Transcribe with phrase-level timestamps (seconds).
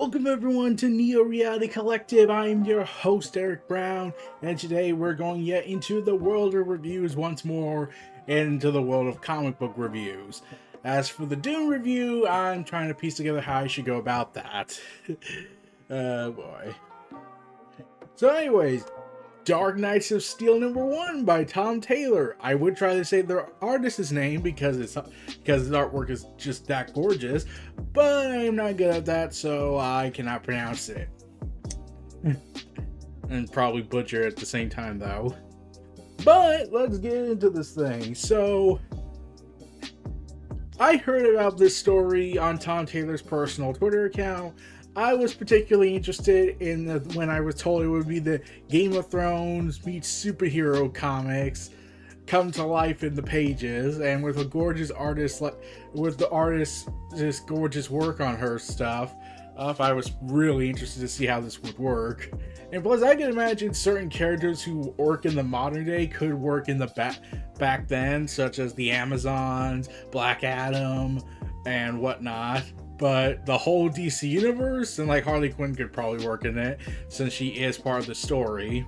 [0.00, 2.30] Welcome everyone to Neo Reality Collective.
[2.30, 6.68] I am your host Eric Brown, and today we're going yet into the world of
[6.68, 7.90] reviews once more,
[8.26, 10.40] and into the world of comic book reviews.
[10.84, 14.32] As for the Doom review, I'm trying to piece together how I should go about
[14.32, 14.80] that.
[15.90, 16.74] oh boy.
[18.14, 18.86] So, anyways,
[19.44, 22.36] Dark Knights of Steel number one by Tom Taylor.
[22.40, 24.94] I would try to say the artist's name because it's
[25.26, 27.46] because his artwork is just that gorgeous,
[27.92, 31.08] but I'm not good at that, so I cannot pronounce it.
[33.30, 35.34] and probably butcher at the same time though.
[36.24, 38.14] But let's get into this thing.
[38.14, 38.78] So
[40.78, 44.54] I heard about this story on Tom Taylor's personal Twitter account.
[45.00, 48.92] I was particularly interested in the, when I was told it would be the Game
[48.92, 51.70] of Thrones meets superhero comics
[52.26, 55.54] come to life in the pages, and with a gorgeous artist, like
[55.94, 59.14] with the artist just gorgeous work on her stuff.
[59.56, 62.30] Uh, I was really interested to see how this would work.
[62.70, 66.68] And plus, I can imagine certain characters who work in the modern day could work
[66.68, 67.16] in the back
[67.58, 71.20] back then, such as the Amazons, Black Adam,
[71.64, 72.64] and whatnot
[73.00, 76.78] but the whole DC universe and like Harley Quinn could probably work in it
[77.08, 78.86] since she is part of the story.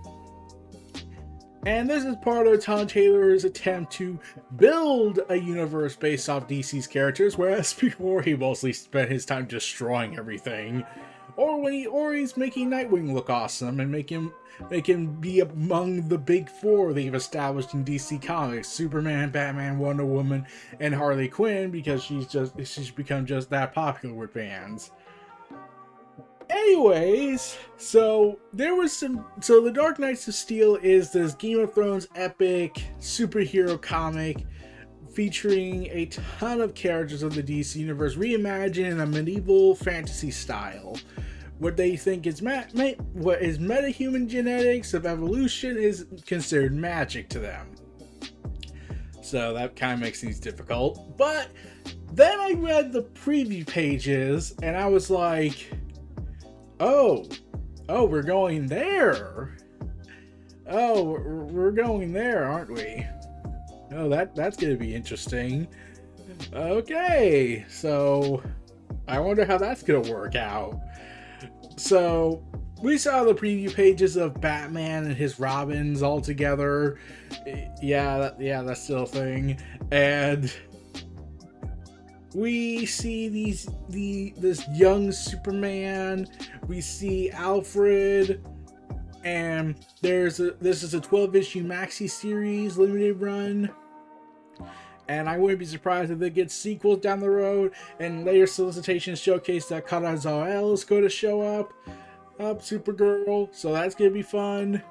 [1.65, 4.21] And this is part of Tom Taylor's attempt to
[4.57, 10.19] build a universe based off DC's characters, whereas before he mostly spent his time destroying
[10.19, 10.85] everything.
[11.37, 14.33] Or when he or he's making Nightwing look awesome and make him
[14.71, 20.05] make him be among the big four they've established in DC Comics: Superman, Batman, Wonder
[20.05, 20.47] Woman,
[20.81, 24.91] and Harley Quinn, because she's just she's become just that popular with fans.
[26.51, 29.25] Anyways, so there was some.
[29.41, 34.45] So the Dark Knights of Steel is this Game of Thrones epic superhero comic
[35.13, 40.97] featuring a ton of characters of the DC universe reimagined in a medieval fantasy style
[41.63, 47.29] what they think is ma- ma- what is metahuman genetics of evolution is considered magic
[47.29, 47.69] to them.
[49.23, 51.17] So that kind of makes things difficult.
[51.17, 51.51] But
[52.13, 55.73] then I read the preview pages and I was like,
[56.81, 57.29] oh,
[57.89, 59.57] oh, we're going there.
[60.69, 63.07] Oh, we're going there, aren't we?
[63.95, 65.69] Oh, that that's gonna be interesting.
[66.55, 68.43] Okay, so
[69.09, 70.81] I wonder how that's gonna work out.
[71.77, 72.45] So
[72.83, 76.99] we saw the preview pages of Batman and his Robins all together.
[77.81, 79.61] Yeah, that, yeah, that's still a thing.
[79.91, 80.53] And
[82.35, 86.27] we see these the this young Superman.
[86.67, 88.45] We see Alfred,
[89.25, 93.71] and there's a this is a 12 issue maxi series limited run
[95.09, 99.19] and I wouldn't be surprised if they get sequels down the road and later solicitations
[99.19, 101.73] showcase that Kara Zor-El is going to show up,
[102.39, 104.83] up Supergirl, so that's going to be fun.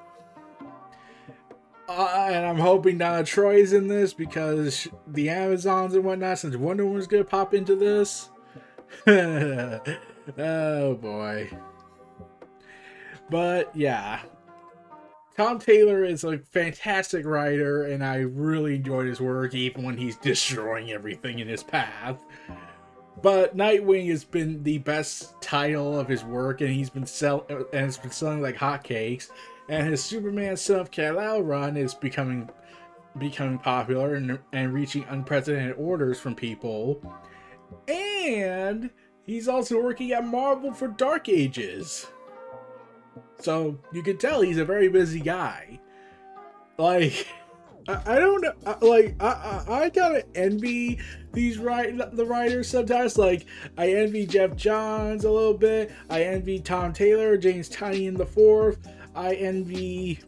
[1.88, 6.86] Uh, and I'm hoping Donna Troy's in this because the Amazons and whatnot, since Wonder
[6.86, 8.30] Woman's going to pop into this.
[9.06, 11.50] oh boy.
[13.28, 14.20] But yeah,
[15.36, 20.16] Tom Taylor is a fantastic writer, and I really enjoyed his work, even when he's
[20.16, 22.18] destroying everything in his path.
[23.22, 27.64] But Nightwing has been the best title of his work, and he's been sell uh,
[27.72, 29.28] and it's been selling like hotcakes.
[29.68, 32.50] And his Superman Son of Kal-El run is becoming
[33.18, 37.00] becoming popular and, and reaching unprecedented orders from people.
[37.88, 38.90] And
[39.24, 42.06] he's also working at Marvel for Dark Ages.
[43.42, 45.80] So you can tell he's a very busy guy.
[46.78, 47.26] Like,
[47.88, 48.52] I, I don't know.
[48.80, 51.00] Like, I, I, I gotta envy
[51.32, 53.18] these write the writers sometimes.
[53.18, 53.46] Like,
[53.76, 55.90] I envy Geoff Johns a little bit.
[56.08, 58.78] I envy Tom Taylor, James Tynion the fourth.
[59.14, 60.20] I envy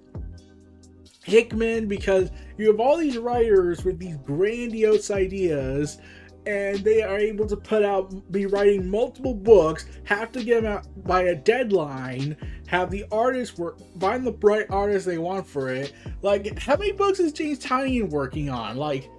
[1.24, 5.98] Hickman because you have all these writers with these grandiose ideas
[6.46, 10.72] and they are able to put out be writing multiple books have to get them
[10.72, 12.36] out by a deadline
[12.66, 15.92] have the artist work find the bright artist they want for it.
[16.22, 18.76] Like how many books is james tynion working on?
[18.76, 19.10] Like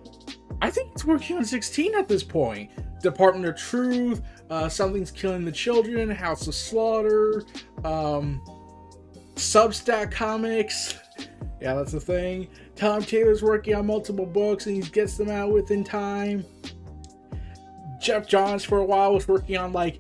[0.62, 2.69] i think it's working on 16 at this point.
[3.01, 7.44] Department of truth uh, something's killing the children house of slaughter
[7.83, 8.42] um,
[9.36, 10.95] substack comics.
[11.62, 12.50] Yeah that's the thing.
[12.75, 16.45] Tom taylor's working on multiple books and he gets them out within time
[18.00, 20.00] Geoff Johns for a while was working on like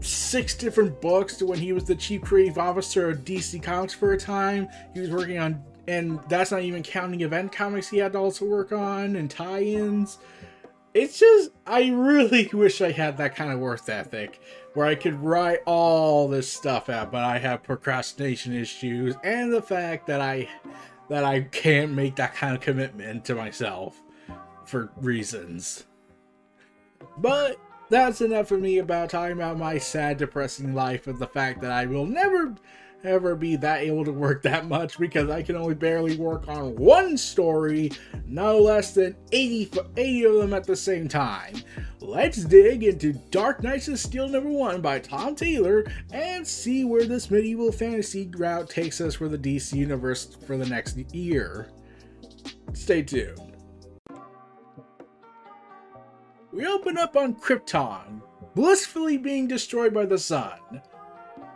[0.00, 4.18] six different books when he was the chief creative officer of DC Comics for a
[4.18, 4.68] time.
[4.94, 8.44] He was working on, and that's not even counting event comics he had to also
[8.46, 10.18] work on and tie ins.
[10.92, 14.40] It's just, I really wish I had that kind of work ethic
[14.74, 19.62] where I could write all this stuff out, but I have procrastination issues and the
[19.62, 20.48] fact that I
[21.08, 24.00] that I can't make that kind of commitment to myself
[24.64, 25.86] for reasons.
[27.18, 27.58] But
[27.88, 31.72] that's enough for me about talking about my sad, depressing life and the fact that
[31.72, 32.54] I will never
[33.04, 36.76] ever be that able to work that much because I can only barely work on
[36.76, 37.92] one story,
[38.26, 41.54] no less than 80, 80 of them at the same time.
[42.00, 47.04] Let's dig into Dark Knights of Steel number one by Tom Taylor and see where
[47.04, 51.70] this medieval fantasy route takes us for the DC universe for the next year.
[52.72, 53.49] Stay tuned.
[56.52, 58.22] We open up on Krypton,
[58.54, 60.82] blissfully being destroyed by the sun.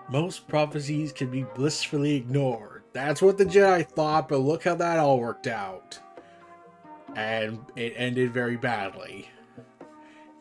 [0.08, 2.84] Most prophecies can be blissfully ignored.
[2.92, 5.98] That's what the Jedi thought, but look how that all worked out.
[7.16, 9.28] And it ended very badly.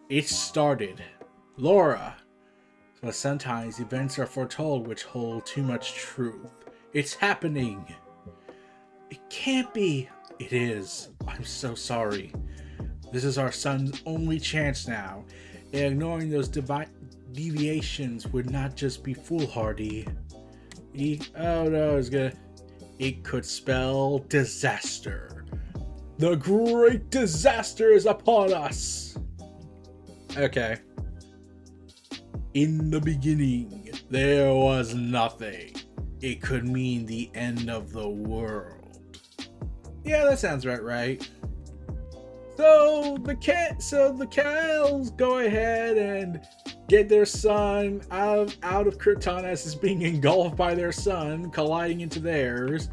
[0.10, 1.04] It started.
[1.58, 2.18] Lara.
[3.02, 6.52] But sometimes events are foretold which hold too much truth.
[6.94, 7.86] It's happening.
[9.10, 10.10] It can't be.
[10.40, 11.10] It is.
[11.28, 12.32] I'm so sorry.
[13.14, 15.24] This is our son's only chance now,
[15.72, 16.88] and ignoring those devi-
[17.32, 20.08] deviations would not just be foolhardy.
[20.94, 22.34] He, oh no, it's gonna.
[22.98, 25.46] It could spell disaster.
[26.18, 29.16] The great disaster is upon us.
[30.36, 30.78] Okay.
[32.56, 35.76] In the beginning, there was nothing.
[36.22, 38.98] It could mean the end of the world.
[40.04, 41.30] Yeah, that sounds right, right?
[42.56, 46.42] So the cat, so the cows go ahead and
[46.88, 51.50] get their son out of out of Krypton as is being engulfed by their sun,
[51.50, 52.90] colliding into theirs.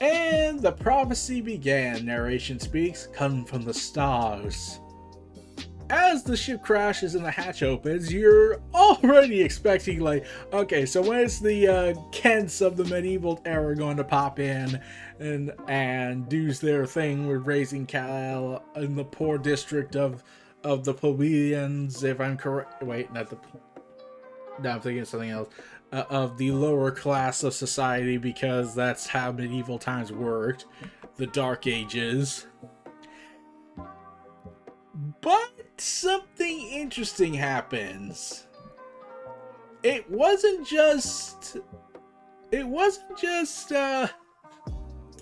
[0.00, 4.80] And the prophecy began, narration speaks, come from the stars.
[5.92, 11.20] As the ship crashes and the hatch opens, you're already expecting, like, okay, so when
[11.20, 14.80] it's the uh, Kents of the medieval era going to pop in
[15.20, 20.24] and and do their thing with raising Kal in the poor district of
[20.64, 22.82] of the plebeians, if I'm correct.
[22.82, 23.36] Wait, not the.
[24.62, 25.50] No, I'm thinking of something else.
[25.92, 30.64] Uh, of the lower class of society because that's how medieval times worked,
[31.16, 32.46] the Dark Ages.
[35.20, 35.51] But
[35.82, 38.46] something interesting happens.
[39.82, 41.56] It wasn't just.
[42.50, 43.72] It wasn't just.
[43.72, 44.08] uh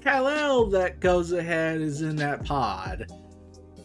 [0.03, 3.07] Kal-El that goes ahead is in that pod.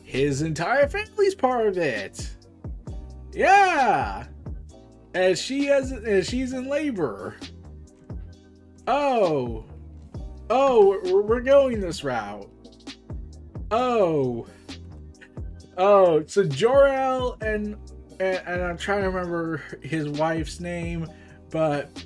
[0.04, 2.30] His entire family's part of it.
[3.34, 4.26] Yeah.
[5.14, 7.36] As she has as she's in labor.
[8.88, 9.66] Oh.
[10.50, 12.50] Oh, we're going this route.
[13.72, 14.48] Oh.
[15.78, 17.76] Oh, so Jor-El and,
[18.20, 21.08] and and I'm trying to remember his wife's name,
[21.50, 22.06] but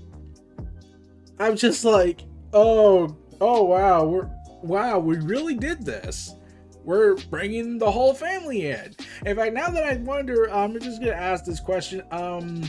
[1.40, 2.22] I'm just like,
[2.54, 4.30] oh oh wow, we're
[4.64, 6.36] wow, we really did this.
[6.84, 8.96] We're bringing the whole family in.
[9.26, 12.02] In fact, now that I wonder, I'm just gonna ask this question.
[12.12, 12.64] Um,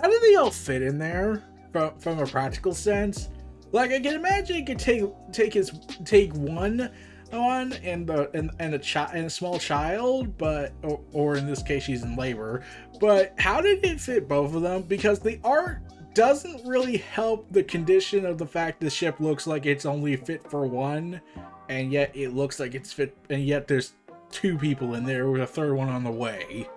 [0.00, 3.28] how do they all fit in there from from a practical sense?
[3.72, 5.72] Like I can imagine it could take take his
[6.04, 6.90] take one
[7.32, 11.46] on and the and, and a child and a small child, but or, or in
[11.46, 12.62] this case she's in labor.
[13.00, 14.82] But how did it fit both of them?
[14.82, 15.78] Because the art
[16.14, 20.48] doesn't really help the condition of the fact the ship looks like it's only fit
[20.50, 21.20] for one,
[21.68, 23.92] and yet it looks like it's fit, and yet there's
[24.30, 26.68] two people in there with a third one on the way.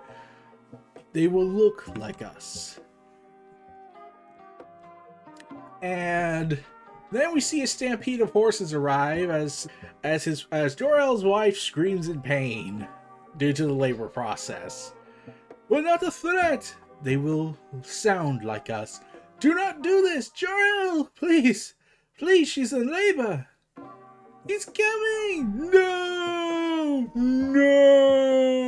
[1.12, 2.80] they will look like us.
[5.82, 6.58] And
[7.12, 9.68] then we see a stampede of horses arrive as
[10.02, 12.88] as his as Jor-El's wife screams in pain
[13.36, 14.94] due to the labor process.
[15.68, 16.74] We're not a threat.
[17.02, 19.00] They will sound like us.
[19.40, 21.10] Do not do this, Jor-El!
[21.16, 21.74] Please!
[22.18, 23.48] Please, she's in labor!
[24.46, 25.70] He's coming!
[25.70, 27.10] No!
[27.14, 28.61] No!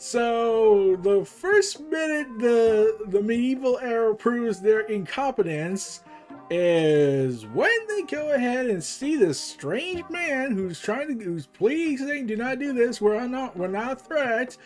[0.00, 6.00] So the first minute the the medieval era proves their incompetence
[6.48, 11.98] is when they go ahead and see this strange man who's trying to who's pleading
[11.98, 12.98] saying do not do this.
[12.98, 14.56] We're not we're not a threat.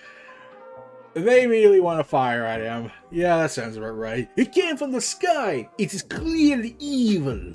[1.14, 2.92] They immediately want to fire at him.
[3.10, 4.30] Yeah that sounds about right.
[4.36, 5.68] It came from the sky.
[5.78, 7.54] It is clearly evil.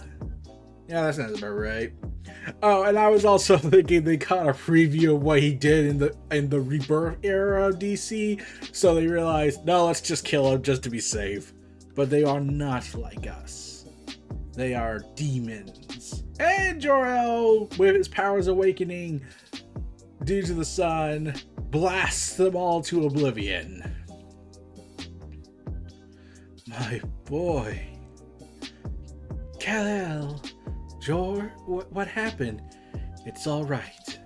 [0.89, 1.93] Yeah that sounds about right
[2.63, 5.98] oh and i was also thinking they got a preview of what he did in
[5.98, 10.62] the in the rebirth era of dc so they realized no let's just kill him
[10.62, 11.53] just to be safe
[11.95, 13.69] but they are not like us
[14.59, 16.25] they are demons.
[16.38, 19.21] And Jor-El, with his powers awakening
[20.25, 21.33] due to the sun,
[21.71, 23.89] blasts them all to oblivion.
[26.67, 27.88] My boy.
[29.62, 30.41] Kal-El.
[31.00, 32.62] Jor, what, what happened?
[33.25, 34.20] It's alright.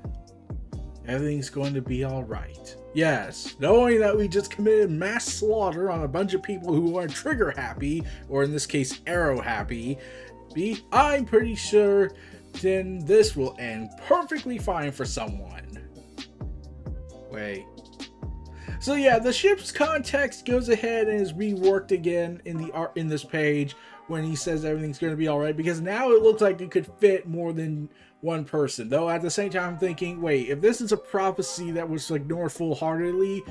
[1.07, 2.75] Everything's going to be alright.
[2.93, 7.07] Yes, knowing that we just committed mass slaughter on a bunch of people who are
[7.07, 9.97] trigger happy, or in this case, arrow happy,
[10.91, 12.11] I'm pretty sure
[12.61, 15.79] then this will end perfectly fine for someone.
[17.31, 17.65] Wait.
[18.79, 23.07] So yeah, the ship's context goes ahead and is reworked again in the art in
[23.07, 23.75] this page
[24.07, 26.71] when he says everything's going to be all right because now it looks like it
[26.71, 27.89] could fit more than
[28.21, 28.89] one person.
[28.89, 32.09] Though at the same time, I'm thinking, wait, if this is a prophecy that was
[32.09, 33.43] ignored full-heartedly,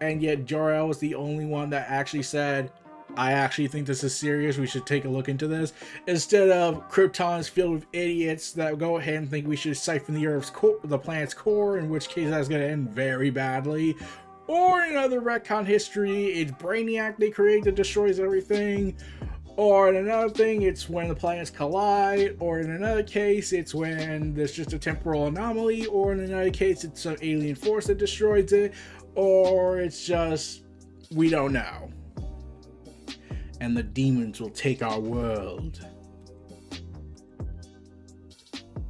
[0.00, 2.72] and yet Jor-El was the only one that actually said,
[3.16, 4.56] I actually think this is serious.
[4.56, 5.74] We should take a look into this.
[6.06, 10.14] Instead of Krypton is filled with idiots that go ahead and think we should siphon
[10.14, 13.94] the Earth's core, the planet's core, in which case that's going to end very badly.
[14.46, 18.96] Or in other retcon history, it's Brainiac they create that destroys everything.
[19.56, 22.36] Or in another thing, it's when the planets collide.
[22.40, 25.86] Or in another case, it's when there's just a temporal anomaly.
[25.86, 28.72] Or in another case, it's an alien force that destroys it.
[29.14, 30.64] Or it's just,
[31.14, 31.90] we don't know
[33.62, 35.86] and the demons will take our world.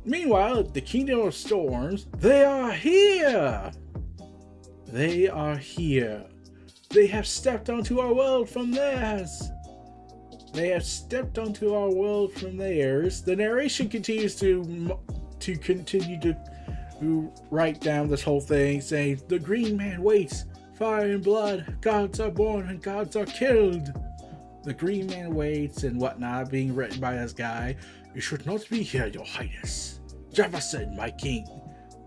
[0.06, 3.70] Meanwhile, the Kingdom of Storms, they are here!
[4.86, 6.24] They are here.
[6.88, 9.50] They have stepped onto our world from theirs.
[10.52, 13.22] They have stepped onto our world from theirs.
[13.22, 14.98] The narration continues to
[15.40, 20.44] to continue to, write down this whole thing, saying, "The Green Man waits.
[20.74, 21.78] Fire and blood.
[21.80, 23.92] Gods are born and gods are killed."
[24.62, 27.76] The Green Man waits and whatnot, being written by this guy.
[28.14, 30.00] You should not be here, your highness.
[30.32, 31.48] Jefferson, my king.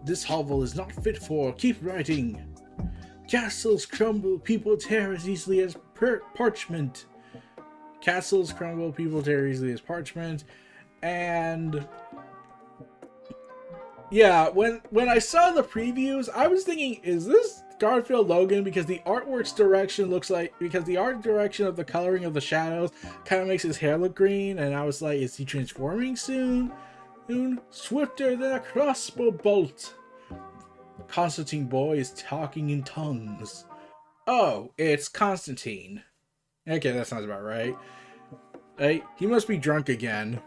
[0.05, 1.51] This hovel is not fit for.
[1.53, 2.41] Keep writing.
[3.27, 7.05] Castles crumble, people tear as easily as per- parchment.
[8.05, 10.43] Castles crumble, people tear easily as parchment.
[11.01, 11.87] And
[14.11, 18.85] yeah, when when I saw the previews, I was thinking, is this Garfield Logan because
[18.85, 22.91] the artwork's direction looks like because the art direction of the coloring of the shadows
[23.25, 26.71] kind of makes his hair look green, and I was like, is he transforming soon?
[27.27, 29.95] Soon, swifter than a crossbow bolt.
[31.07, 33.65] Constantine boy is talking in tongues.
[34.27, 36.03] Oh, it's Constantine.
[36.67, 37.75] Okay, that sounds about right.
[38.77, 40.41] Hey, he must be drunk again.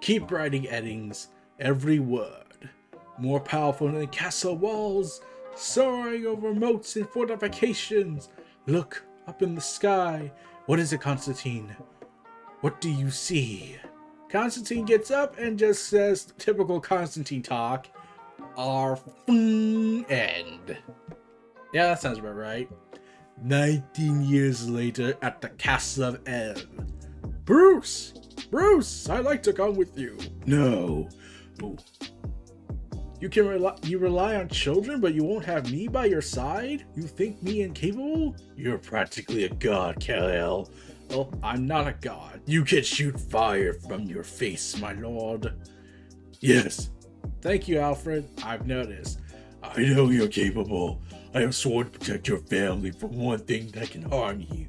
[0.00, 2.70] Keep writing Eddings, every word.
[3.18, 5.20] More powerful than castle walls
[5.56, 8.28] soaring over moats and fortifications.
[8.66, 10.30] Look up in the sky.
[10.66, 11.74] What is it, Constantine?
[12.60, 13.76] What do you see?
[14.28, 17.88] Constantine gets up and just says typical Constantine talk.
[18.56, 18.98] Our
[19.28, 20.76] end.
[21.72, 22.70] Yeah, that sounds about right.
[23.42, 26.54] 19 years later at the Castle of El.
[27.44, 28.12] Bruce!
[28.50, 30.16] Bruce, I'd like to come with you.
[30.46, 31.08] No.
[31.62, 31.76] Oh,
[33.20, 36.84] you can rely you rely on children, but you won't have me by your side?
[36.94, 38.36] You think me incapable?
[38.56, 40.70] You're practically a god, Kal-El.
[41.10, 42.40] Well, I'm not a god.
[42.46, 45.54] You can shoot fire from your face, my lord.
[46.40, 46.90] Yes.
[47.40, 48.28] Thank you, Alfred.
[48.44, 49.20] I've noticed.
[49.76, 51.02] I know you're capable.
[51.34, 54.66] I have sworn to protect your family from one thing that can harm you.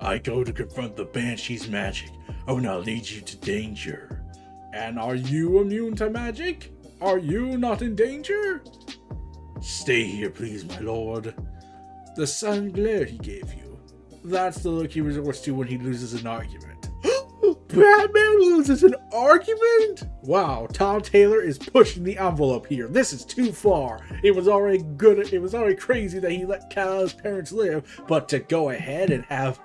[0.00, 2.10] I go to confront the Banshee's magic.
[2.46, 4.22] I will not lead you to danger.
[4.72, 6.72] And are you immune to magic?
[7.00, 8.62] Are you not in danger?
[9.60, 11.34] Stay here, please, my lord.
[12.16, 13.78] The sun glare he gave you.
[14.24, 16.71] That's the look he resorts to when he loses an argument.
[17.72, 20.04] Batman loses an argument?
[20.22, 22.88] Wow, Tom Taylor is pushing the envelope here.
[22.88, 24.00] This is too far.
[24.22, 28.28] It was already good, it was already crazy that he let Kal-El's parents live, but
[28.28, 29.60] to go ahead and have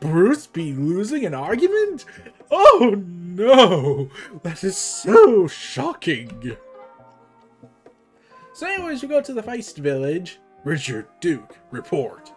[0.00, 2.06] Bruce be losing an argument?
[2.50, 4.10] Oh no!
[4.42, 6.56] That is so shocking.
[8.54, 10.40] So anyways, we go to the Feist village.
[10.64, 12.32] Richard Duke, report.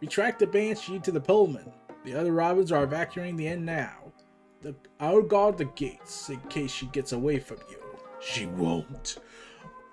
[0.00, 1.72] We track the Banshee to the Pullman.
[2.04, 4.05] The other Robins are evacuating the inn now.
[4.66, 7.78] The, I'll guard the gates in case she gets away from you.
[8.18, 9.18] She won't.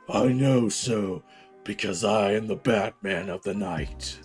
[0.10, 1.22] I know so,
[1.64, 4.18] because I am the Batman of the night.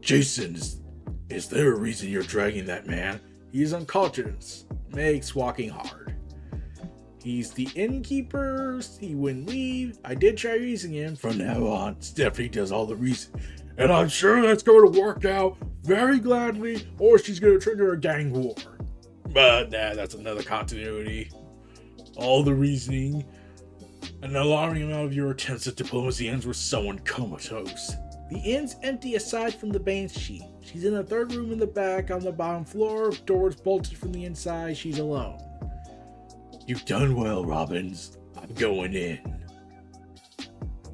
[0.00, 0.80] Jason, is,
[1.28, 3.20] is there a reason you're dragging that man?
[3.50, 4.64] He's unconscious.
[4.90, 6.14] Makes walking hard.
[7.20, 8.80] He's the innkeeper.
[9.00, 9.98] He wouldn't leave.
[10.04, 11.16] I did try using him.
[11.16, 13.32] From now on, Stephanie does all the reason.
[13.76, 17.92] And I'm sure that's going to work out very gladly, or she's going to trigger
[17.92, 18.54] a gang war.
[19.28, 21.30] But nah, that's another continuity.
[22.16, 23.24] All the reasoning.
[24.22, 27.92] An alarming amount of your attempts at diplomacy ends with someone comatose.
[28.30, 30.42] The inn's empty aside from the Banshee.
[30.60, 34.12] She's in the third room in the back on the bottom floor, doors bolted from
[34.12, 34.76] the inside.
[34.76, 35.38] She's alone.
[36.66, 38.16] You've done well, Robins.
[38.40, 39.44] I'm going in.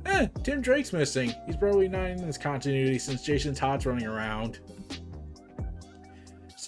[0.07, 1.33] Eh, Tim Drake's missing.
[1.47, 4.61] He's probably not in this continuity since Jason Todd's running around.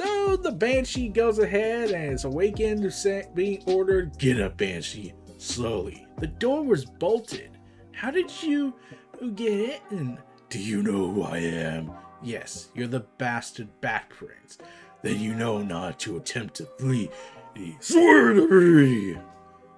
[0.02, 5.12] So the Banshee goes ahead and is awakened, to being ordered, Get up, Banshee.
[5.37, 6.07] Slowly.
[6.19, 7.59] The door was bolted.
[7.92, 8.73] How did you
[9.35, 10.19] get in?
[10.49, 11.92] Do you know who I am?
[12.23, 14.57] Yes, you're the bastard Bat Prince.
[15.02, 17.11] Then you know not to attempt to flee.
[17.54, 17.76] Me!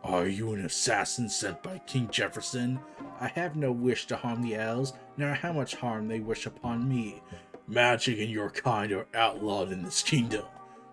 [0.04, 2.78] Are you an assassin sent by King Jefferson?
[3.18, 6.88] I have no wish to harm the elves, nor how much harm they wish upon
[6.88, 7.22] me.
[7.66, 10.44] Magic and your kind are outlawed in this kingdom.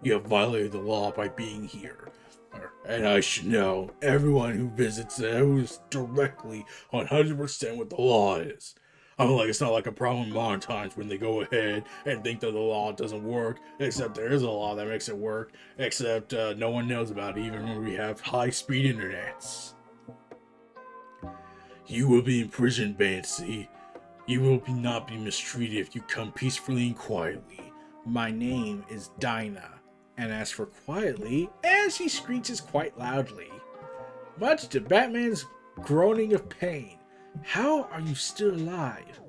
[0.01, 2.09] You have violated the law by being here.
[2.85, 8.75] And I should know, everyone who visits knows directly 100% what the law is.
[9.19, 12.23] I'm like, it's not like a problem in modern times when they go ahead and
[12.23, 15.51] think that the law doesn't work, except there is a law that makes it work,
[15.77, 19.73] except uh, no one knows about it, even when we have high speed internets.
[21.85, 23.67] You will be imprisoned, Banshee.
[24.29, 27.73] You will be not be mistreated if you come peacefully and quietly.
[28.05, 29.79] My name is Dinah.
[30.19, 33.49] And as for quietly, as he screeches quite loudly,
[34.39, 36.99] much to Batman's groaning of pain,
[37.41, 39.19] how are you still alive?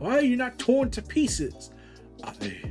[0.00, 1.70] Why are you not torn to pieces?
[2.24, 2.64] I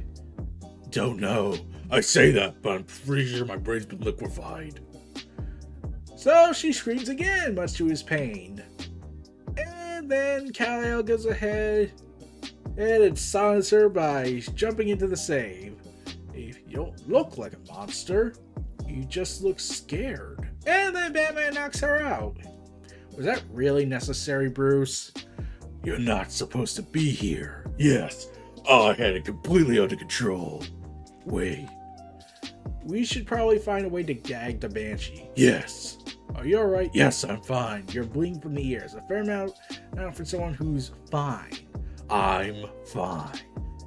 [0.89, 1.58] don't know.
[1.89, 4.82] I say that, but I'm pretty sure my brain's been liquefied.
[6.17, 8.62] So she screams again, much to his pain.
[10.08, 11.91] Then Kal-El goes ahead
[12.78, 15.76] and it silences her by jumping into the save.
[16.34, 18.34] If you don't look like a monster.
[18.88, 20.50] You just look scared.
[20.65, 22.38] And then Batman knocks her out.
[23.15, 25.12] Was that really necessary, Bruce?
[25.84, 27.65] You're not supposed to be here.
[27.78, 28.30] Yes,
[28.67, 30.63] oh, I had it completely under control.
[31.26, 31.67] Wait.
[32.84, 35.30] We should probably find a way to gag the Banshee.
[35.36, 35.98] Yes.
[36.35, 36.91] Are you alright?
[36.93, 37.85] Yes, I'm fine.
[37.91, 38.93] You're bleeding from the ears.
[38.93, 39.53] A fair amount
[39.93, 41.57] now for someone who's fine.
[42.09, 43.39] I'm fine.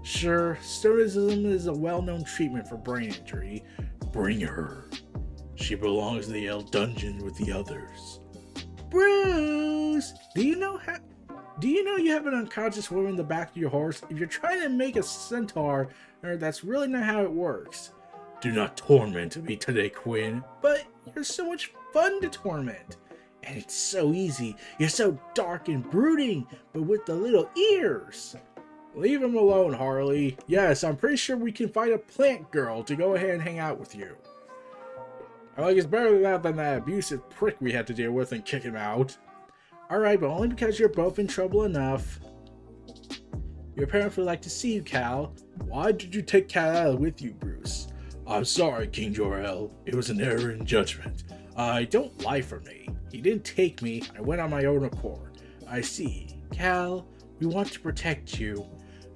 [0.02, 3.62] Sure, stoicism is a well known treatment for brain injury.
[4.12, 4.90] Bring her.
[5.54, 8.20] She belongs in the El dungeon with the others.
[8.88, 10.96] Bruce, do you know how?
[11.60, 14.02] Do you know you have an unconscious woman in the back of your horse?
[14.08, 15.90] If you're trying to make a centaur,
[16.22, 17.92] that's really not how it works.
[18.40, 20.42] Do not torment me today, Quinn.
[20.62, 22.96] But you're so much fun to torment.
[23.42, 24.56] And it's so easy.
[24.78, 28.36] You're so dark and brooding, but with the little ears.
[28.94, 30.36] Leave him alone, Harley.
[30.46, 33.58] Yes, I'm pretty sure we can find a plant girl to go ahead and hang
[33.58, 34.16] out with you.
[35.56, 38.32] I like it's better than that than that abusive prick we had to deal with
[38.32, 39.16] and kick him out.
[39.90, 42.20] Alright, but only because you're both in trouble enough.
[43.76, 45.34] Your parents would like to see you, Kal.
[45.66, 47.88] Why did you take Kal-El with you, Bruce?
[48.26, 49.72] I'm sorry, King Jor-El.
[49.86, 51.24] It was an error in judgment.
[51.56, 52.88] I don't lie for me.
[53.10, 54.02] He didn't take me.
[54.16, 55.40] I went on my own accord.
[55.68, 56.28] I see.
[56.52, 57.06] Kal,
[57.38, 58.66] we want to protect you.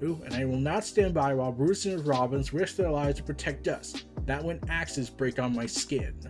[0.00, 3.24] And I will not stand by while Bruce and his Robins risk their lives to
[3.24, 4.04] protect us.
[4.26, 6.20] Not when axes break on my skin.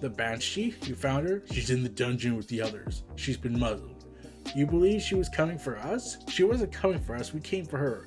[0.00, 1.42] The Banshee, you found her?
[1.50, 3.02] She's in the dungeon with the others.
[3.16, 4.06] She's been muzzled.
[4.54, 6.18] You believe she was coming for us?
[6.28, 8.06] She wasn't coming for us, we came for her.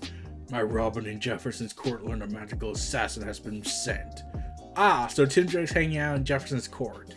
[0.49, 4.23] My Robin in Jefferson's court learned a magical assassin has been sent.
[4.75, 7.13] Ah, so Tim Drake's hanging out in Jefferson's court.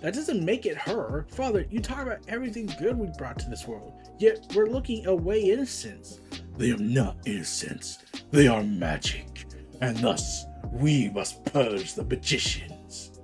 [0.00, 1.26] That doesn't make it her.
[1.30, 5.40] Father, you talk about everything good we brought to this world, yet we're looking away
[5.50, 6.20] innocence.
[6.56, 7.98] They are not innocence,
[8.30, 9.46] they are magic,
[9.80, 13.20] and thus we must purge the magicians.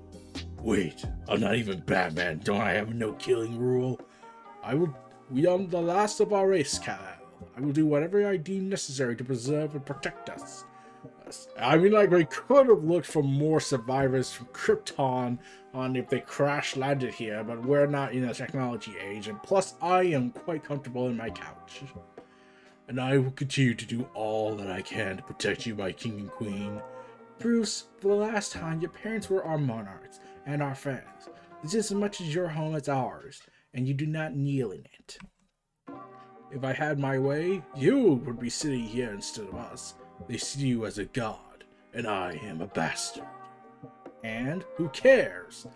[0.61, 2.41] Wait, I'm not even Batman.
[2.45, 4.01] Don't I have no killing rule?
[4.63, 4.97] I will.
[5.31, 6.99] We are the last of our race, Kal.
[7.57, 10.65] I will do whatever I deem necessary to preserve and protect us.
[11.59, 15.39] I mean, like, we could have looked for more survivors from Krypton
[15.75, 19.75] on if they crash landed here, but we're not in a technology age, and plus,
[19.81, 21.83] I am quite comfortable in my couch.
[22.89, 26.19] And I will continue to do all that I can to protect you, my king
[26.21, 26.81] and queen.
[27.39, 31.29] Bruce, for the last time, your parents were our monarchs and our friends.
[31.63, 33.41] This is as much as your home as ours,
[33.73, 35.19] and you do not kneel in it.
[36.51, 39.95] If I had my way, you would be sitting here instead of us.
[40.29, 43.25] They see you as a god, and I am a bastard.
[44.25, 45.67] And who cares?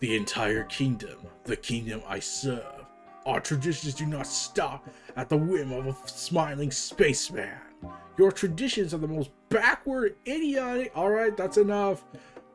[0.00, 2.86] The entire kingdom, the kingdom I serve.
[3.26, 7.58] Our traditions do not stop at the whim of a smiling spaceman.
[8.16, 10.96] Your traditions are the most backward, idiotic.
[10.96, 12.04] Alright, that's enough.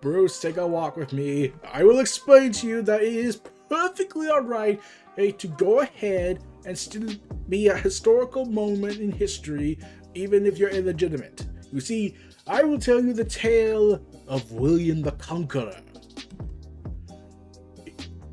[0.01, 1.53] Bruce, take a walk with me.
[1.71, 4.81] I will explain to you that it is perfectly alright
[5.15, 7.09] hey, to go ahead and still
[7.49, 9.77] be a historical moment in history,
[10.15, 11.45] even if you're illegitimate.
[11.71, 12.15] You see,
[12.47, 15.79] I will tell you the tale of William the Conqueror.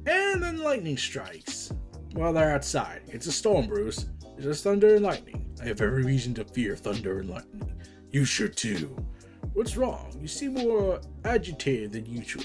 [0.06, 1.72] And then lightning strikes.
[2.12, 3.02] While they're outside.
[3.06, 4.06] It's a storm, Bruce.
[4.36, 5.46] It's just thunder and lightning.
[5.62, 7.72] I have every reason to fear thunder and lightning.
[8.10, 8.96] You should too.
[9.52, 10.16] What's wrong?
[10.20, 12.44] You seem more agitated than usual.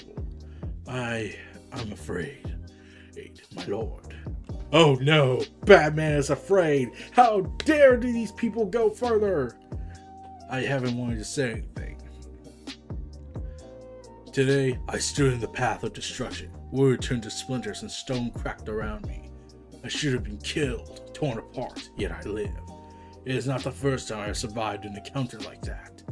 [0.86, 1.36] I
[1.72, 2.54] I'm afraid.
[3.16, 4.14] Aid, my lord.
[4.72, 6.90] Oh no, Batman is afraid.
[7.12, 9.56] How dare do these people go further?
[10.50, 12.00] I haven't wanted to say anything.
[14.32, 16.50] Today, I stood in the path of destruction.
[16.70, 19.30] Wood turned to splinters and stone cracked around me.
[19.82, 22.50] I should have been killed, torn apart, yet I live.
[23.24, 26.02] It is not the first time I have survived an encounter like that.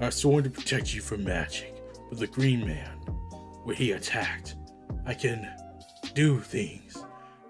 [0.00, 1.76] I have sworn to protect you from magic,
[2.08, 2.98] but the Green Man,
[3.64, 4.56] when he attacked,
[5.06, 5.48] I can
[6.14, 7.01] do things.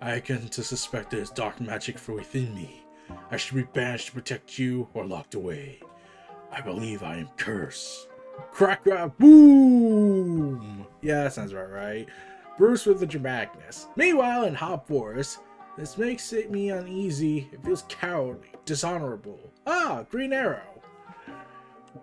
[0.05, 2.83] I can to suspect there is dark magic from within me.
[3.31, 5.79] I should be banished to protect you or locked away.
[6.51, 8.09] I believe I am cursed.
[8.51, 10.89] Crack, crack, boom!
[11.03, 12.09] Yeah, that sounds about right.
[12.59, 13.87] Bruce with the dramaticness.
[13.95, 15.39] Meanwhile, in Hop Forest,
[15.79, 17.49] this makes it me uneasy.
[17.53, 19.53] It feels cowardly, dishonorable.
[19.69, 20.83] Ah, Green Arrow.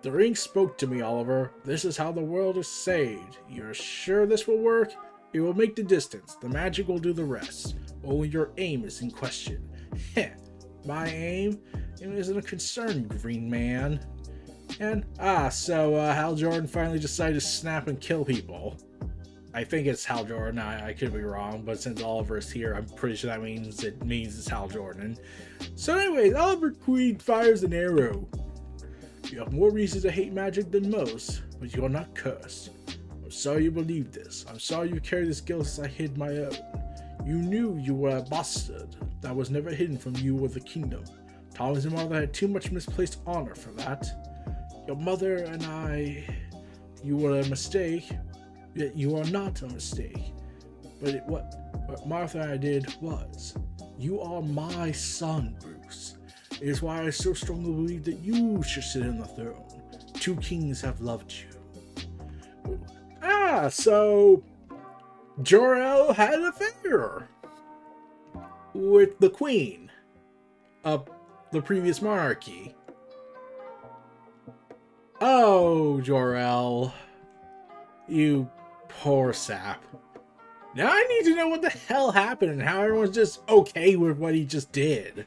[0.00, 1.50] The ring spoke to me, Oliver.
[1.66, 3.36] This is how the world is saved.
[3.46, 4.94] You're sure this will work?
[5.34, 6.36] It will make the distance.
[6.40, 7.76] The magic will do the rest.
[8.04, 9.68] Only your aim is in question.
[10.14, 10.30] Heh.
[10.84, 11.60] My aim?
[12.00, 14.00] isn't a concern, Green Man.
[14.78, 18.78] And, ah, so uh, Hal Jordan finally decided to snap and kill people.
[19.52, 20.58] I think it's Hal Jordan.
[20.58, 23.82] I, I could be wrong, but since Oliver is here, I'm pretty sure that means
[23.82, 25.18] it means it's Hal Jordan.
[25.74, 28.28] So, anyways, Oliver Queen fires an arrow.
[29.28, 32.70] You have more reasons to hate magic than most, but you are not cursed.
[33.22, 34.46] I'm sorry you believe this.
[34.48, 36.56] I'm sorry you carry this guilt as I hid my own.
[37.24, 38.96] You knew you were a bastard.
[39.20, 41.04] That was never hidden from you or the kingdom.
[41.58, 44.06] And mother had too much misplaced honor for that.
[44.86, 46.24] Your mother and I.
[47.02, 48.10] You were a mistake,
[48.74, 50.32] Yet you are not a mistake.
[51.00, 51.54] But it, what,
[51.86, 53.54] what Martha and I did was,
[53.98, 56.18] you are my son, Bruce.
[56.52, 59.64] It is why I so strongly believe that you should sit on the throne.
[60.14, 62.80] Two kings have loved you.
[63.22, 64.44] Ah, so
[65.42, 67.28] Jor-El had an affair
[68.74, 69.90] with the queen
[70.84, 71.08] of
[71.50, 72.74] the previous monarchy.
[75.20, 76.94] Oh, Jor-El,
[78.08, 78.50] you
[78.88, 79.82] Poor Sap.
[80.74, 84.18] Now I need to know what the hell happened and how everyone's just okay with
[84.18, 85.26] what he just did.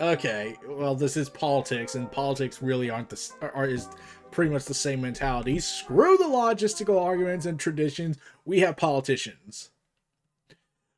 [0.00, 3.88] Okay, well this is politics, and politics really aren't the are is
[4.30, 5.58] pretty much the same mentality.
[5.58, 8.18] Screw the logistical arguments and traditions.
[8.44, 9.70] We have politicians.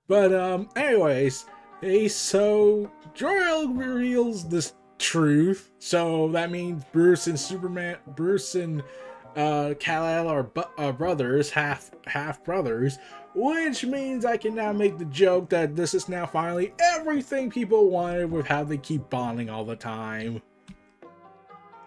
[0.09, 1.47] But um, anyways,
[1.81, 5.71] hey, so Jor-El reveals this truth.
[5.79, 8.83] So that means Bruce and Superman, Bruce and
[9.37, 12.99] uh, Kal-El are bu- uh, brothers, half half brothers,
[13.35, 17.89] which means I can now make the joke that this is now finally everything people
[17.89, 20.43] wanted with how they keep bonding all the time.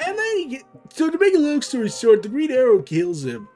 [0.05, 0.63] And then get,
[0.93, 3.47] so to make a long story short, the Green Arrow kills him.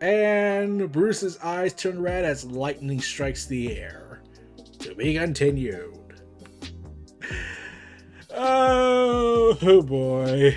[0.00, 4.22] And Bruce's eyes turn red as lightning strikes the air.
[4.78, 5.94] To be continued.
[8.34, 10.56] Oh, oh boy.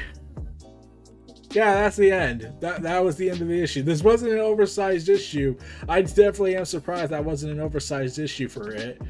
[1.52, 2.54] yeah, that's the end.
[2.62, 3.82] That that was the end of the issue.
[3.84, 5.58] This wasn't an oversized issue.
[5.90, 9.02] I definitely am surprised that wasn't an oversized issue for it.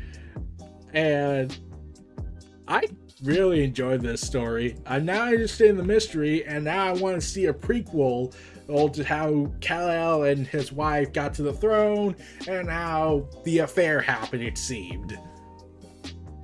[0.94, 1.58] And
[3.24, 4.76] really enjoyed this story.
[4.86, 8.36] I now I understand the mystery, and now I want to see a prequel
[8.68, 12.16] to how Kal-El and his wife got to the throne,
[12.48, 14.44] and how the affair happened.
[14.44, 15.18] It seemed.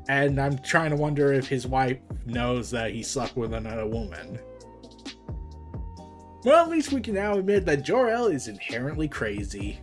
[0.07, 4.39] And I'm trying to wonder if his wife knows that he slept with another woman.
[6.43, 9.79] Well, at least we can now admit that Jor-El is inherently crazy.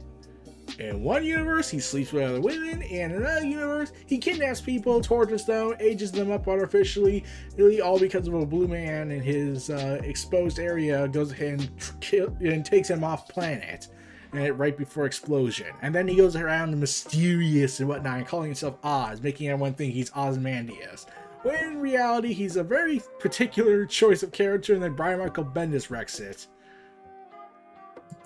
[0.78, 5.00] In one universe, he sleeps with other women, and in another universe, he kidnaps people,
[5.00, 7.24] tortures them, ages them up artificially,
[7.56, 11.70] really all because of a blue man in his uh, exposed area goes ahead and,
[12.00, 13.88] kill, and takes him off planet
[14.32, 15.68] right before explosion.
[15.80, 20.10] And then he goes around mysterious and whatnot, calling himself Oz, making everyone think he's
[20.14, 21.06] Ozymandias.
[21.42, 25.90] When in reality, he's a very particular choice of character, and then Brian Michael Bendis
[25.90, 26.48] wrecks it.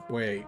[0.09, 0.45] Wait,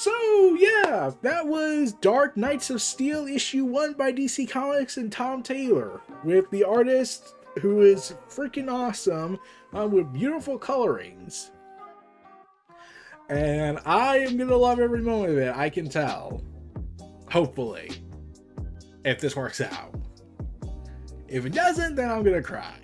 [0.00, 5.42] so, yeah, that was Dark Knights of Steel issue 1 by DC Comics and Tom
[5.42, 9.38] Taylor, with the artist who is freaking awesome
[9.76, 11.50] uh, with beautiful colorings.
[13.28, 16.42] And I am going to love every moment of it, I can tell.
[17.30, 17.90] Hopefully.
[19.04, 19.94] If this works out.
[21.28, 22.78] If it doesn't, then I'm going to cry.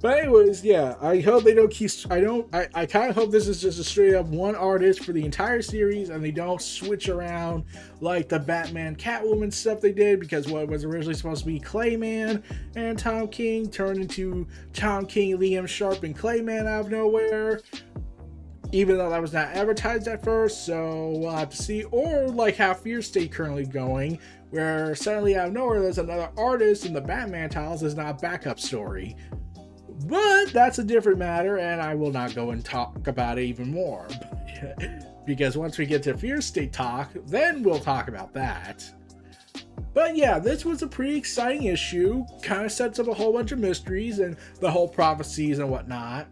[0.00, 1.90] But anyways, yeah, I hope they don't keep.
[2.08, 2.52] I don't.
[2.54, 5.22] I, I kind of hope this is just a straight up one artist for the
[5.22, 7.64] entire series, and they don't switch around
[8.00, 11.96] like the Batman Catwoman stuff they did because what was originally supposed to be Clay
[11.96, 12.42] Mann
[12.76, 17.60] and Tom King turned into Tom King, Liam Sharp, and Clay Mann out of nowhere.
[18.72, 21.82] Even though that was not advertised at first, so we'll have to see.
[21.84, 24.18] Or like how Fear State currently going,
[24.50, 28.58] where suddenly out of nowhere there's another artist in the Batman titles is not backup
[28.58, 29.16] story.
[30.06, 33.70] But that's a different matter, and I will not go and talk about it even
[33.70, 34.08] more.
[35.26, 38.90] because once we get to Fear State talk, then we'll talk about that.
[39.92, 42.24] But yeah, this was a pretty exciting issue.
[42.42, 46.28] Kind of sets up a whole bunch of mysteries and the whole prophecies and whatnot.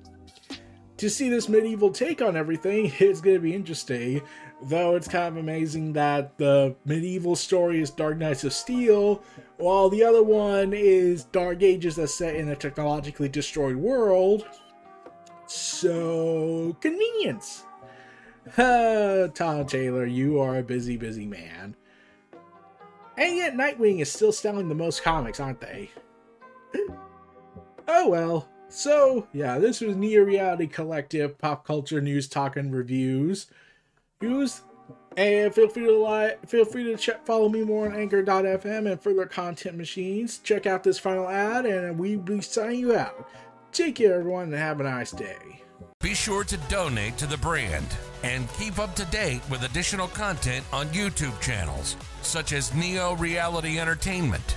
[0.98, 4.22] To see this medieval take on everything is going to be interesting.
[4.62, 9.22] Though it's kind of amazing that the medieval story is Dark Knights of Steel,
[9.58, 14.46] while the other one is Dark Ages that's set in a technologically destroyed world.
[15.46, 17.64] So, convenience.
[18.56, 21.76] Uh, Tom Taylor, you are a busy, busy man.
[23.18, 25.90] And yet, Nightwing is still selling the most comics, aren't they?
[27.88, 28.48] oh well.
[28.70, 33.48] So, yeah, this was Neo Reality Collective Pop Culture News Talk and Reviews.
[34.22, 34.62] Use
[35.16, 39.00] and feel free to like, feel free to check, follow me more on Anchor.fm and
[39.00, 40.38] further content machines.
[40.38, 43.28] Check out this final ad, and we will be signing you out.
[43.72, 45.62] Take care, everyone, and have a nice day.
[46.00, 47.86] Be sure to donate to the brand
[48.22, 53.80] and keep up to date with additional content on YouTube channels such as Neo Reality
[53.80, 54.56] Entertainment,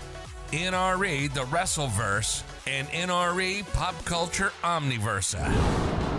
[0.52, 6.11] NRE The Wrestleverse, and NRE Pop Culture Omniversa.